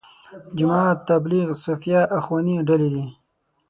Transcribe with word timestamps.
جماعت 0.57 0.99
تبلیغ، 1.09 1.47
صوفیه، 1.63 2.01
اخواني 2.17 2.55
ډلې 2.67 2.89
دي. 2.95 3.05